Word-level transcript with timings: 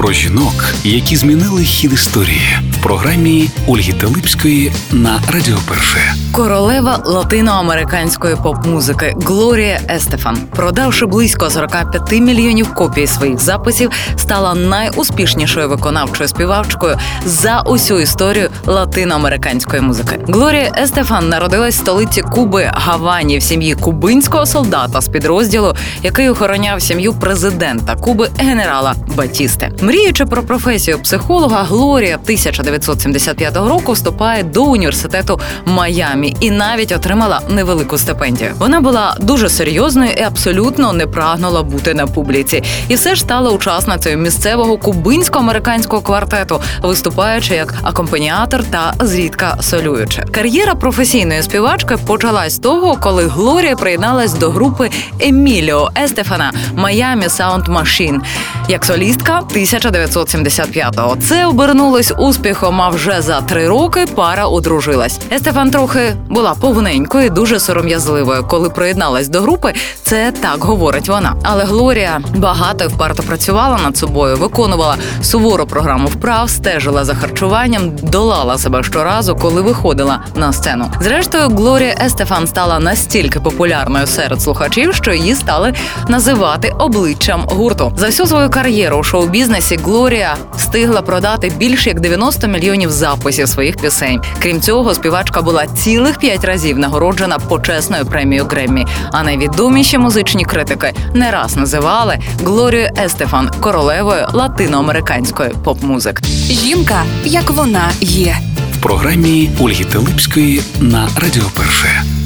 Про 0.00 0.12
жінок, 0.12 0.74
які 0.84 1.16
змінили 1.16 1.64
хід 1.64 1.92
історії 1.92 2.58
в 2.72 2.82
програмі 2.82 3.50
Ольги 3.66 3.92
Телипської 3.92 4.72
на 4.92 5.20
Радіо 5.32 5.58
Перше. 5.68 6.14
Королева 6.32 7.02
латиноамериканської 7.04 8.36
поп-музики 8.42 9.14
Глорія 9.26 9.80
Естефан, 9.90 10.36
продавши 10.56 11.06
близько 11.06 11.50
45 11.50 12.12
мільйонів 12.12 12.74
копій 12.74 13.06
своїх 13.06 13.38
записів, 13.40 13.90
стала 14.16 14.54
найуспішнішою 14.54 15.68
виконавчою 15.68 16.28
співачкою 16.28 16.98
за 17.24 17.60
усю 17.60 18.00
історію 18.00 18.50
латиноамериканської 18.66 19.82
музики. 19.82 20.20
Глорія 20.28 20.72
Естефан 20.82 21.28
народилась 21.28 21.74
в 21.74 21.78
столиці 21.78 22.22
Куби 22.22 22.70
Гавані 22.74 23.38
в 23.38 23.42
сім'ї 23.42 23.74
кубинського 23.74 24.46
солдата 24.46 25.00
з 25.00 25.08
підрозділу, 25.08 25.74
який 26.02 26.28
охороняв 26.28 26.82
сім'ю 26.82 27.12
президента 27.12 27.96
Куби 27.96 28.28
генерала 28.38 28.94
Батісте. 29.16 29.70
Мріючи 29.90 30.24
про 30.24 30.42
професію 30.42 30.98
психолога, 30.98 31.62
Глорія 31.62 32.14
1975 32.14 33.56
року 33.56 33.92
вступає 33.92 34.42
до 34.42 34.64
університету 34.64 35.40
Майамі 35.64 36.36
і 36.40 36.50
навіть 36.50 36.92
отримала 36.92 37.40
невелику 37.48 37.98
стипендію. 37.98 38.52
Вона 38.58 38.80
була 38.80 39.16
дуже 39.20 39.48
серйозною 39.48 40.10
і 40.18 40.22
абсолютно 40.22 40.92
не 40.92 41.06
прагнула 41.06 41.62
бути 41.62 41.94
на 41.94 42.06
публіці, 42.06 42.62
і 42.88 42.94
все 42.94 43.14
ж 43.14 43.20
стала 43.20 43.50
учасницею 43.50 44.18
місцевого 44.18 44.76
кубинсько-американського 44.76 46.02
квартету, 46.02 46.60
виступаючи 46.82 47.54
як 47.54 47.74
акомпаніатор 47.82 48.64
та 48.64 48.94
зрідка 49.00 49.56
солюючи. 49.60 50.22
Кар'єра 50.22 50.74
професійної 50.74 51.42
співачки 51.42 51.96
почалась 52.06 52.54
з 52.54 52.58
того, 52.58 52.96
коли 53.02 53.26
Глорія 53.26 53.76
приєдналась 53.76 54.34
до 54.34 54.50
групи 54.50 54.90
Еміліо 55.20 55.90
Естефана 56.04 56.52
Miami 56.74 57.28
Sound 57.28 57.68
Machine 57.68 58.22
як 58.70 58.84
солістка 58.84 59.42
1975-го. 59.88 61.16
Це 61.16 61.46
обернулось 61.46 62.12
успіхом. 62.18 62.80
А 62.82 62.88
вже 62.88 63.22
за 63.22 63.40
три 63.40 63.68
роки 63.68 64.06
пара 64.14 64.46
одружилась. 64.46 65.20
Естефан 65.32 65.70
трохи 65.70 66.16
була 66.28 66.54
повненькою, 66.60 67.30
дуже 67.30 67.60
сором'язливою. 67.60 68.44
Коли 68.44 68.70
приєдналась 68.70 69.28
до 69.28 69.40
групи, 69.40 69.72
це 70.02 70.32
так 70.40 70.64
говорить 70.64 71.08
вона. 71.08 71.34
Але 71.42 71.64
Глорія 71.64 72.20
багато 72.34 72.84
і 72.84 72.88
вперто 72.88 73.22
працювала 73.22 73.78
над 73.84 73.96
собою, 73.96 74.36
виконувала 74.36 74.96
сувору 75.22 75.66
програму 75.66 76.08
вправ, 76.08 76.50
стежила 76.50 77.04
за 77.04 77.14
харчуванням, 77.14 77.96
долала 78.02 78.58
себе 78.58 78.82
щоразу, 78.82 79.36
коли 79.36 79.62
виходила 79.62 80.20
на 80.34 80.52
сцену. 80.52 80.92
Зрештою, 81.00 81.48
Глорія 81.48 81.96
Естефан 82.06 82.46
стала 82.46 82.78
настільки 82.78 83.40
популярною 83.40 84.06
серед 84.06 84.42
слухачів, 84.42 84.94
що 84.94 85.12
її 85.12 85.34
стали 85.34 85.74
називати 86.08 86.74
обличчям 86.78 87.44
гурту. 87.46 87.92
За 87.96 88.06
всю 88.06 88.26
свою 88.26 88.50
кар'єру 88.50 88.96
у 88.96 89.02
шоу-бізнесі 89.02 89.69
Глорія 89.76 90.36
встигла 90.56 91.02
продати 91.02 91.52
більше 91.56 91.88
як 91.88 92.00
90 92.00 92.46
мільйонів 92.46 92.90
записів 92.90 93.48
своїх 93.48 93.76
пісень. 93.76 94.22
Крім 94.42 94.60
цього, 94.60 94.94
співачка 94.94 95.42
була 95.42 95.66
цілих 95.66 96.18
п'ять 96.18 96.44
разів 96.44 96.78
нагороджена 96.78 97.38
почесною 97.38 98.06
премією 98.06 98.46
Греммі. 98.46 98.86
А 99.12 99.22
найвідоміші 99.22 99.98
музичні 99.98 100.44
критики 100.44 100.92
не 101.14 101.30
раз 101.30 101.56
називали 101.56 102.18
Глорію 102.44 102.88
Естефан 103.04 103.50
королевою 103.60 104.26
латиноамериканської 104.32 105.50
поп-музики. 105.64 106.22
Жінка, 106.50 107.02
як 107.24 107.50
вона 107.50 107.88
є. 108.00 108.36
В 108.78 108.82
програмі 108.82 109.50
Ольги 109.60 109.84
Телипської 109.84 110.62
на 110.80 111.08
Радіо 111.16 111.44
Перше. 111.56 112.19